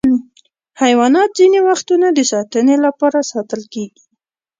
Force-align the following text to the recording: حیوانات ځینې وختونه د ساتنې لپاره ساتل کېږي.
حیوانات 0.81 1.29
ځینې 1.39 1.59
وختونه 1.67 2.07
د 2.13 2.19
ساتنې 2.31 2.75
لپاره 2.85 3.19
ساتل 3.31 3.61
کېږي. 3.73 4.05